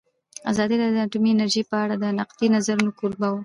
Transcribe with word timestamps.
ازادي 0.51 0.75
راډیو 0.79 0.97
د 1.03 1.05
اټومي 1.05 1.29
انرژي 1.33 1.63
په 1.69 1.75
اړه 1.83 1.95
د 1.97 2.05
نقدي 2.19 2.47
نظرونو 2.55 2.91
کوربه 2.99 3.27
وه. 3.31 3.39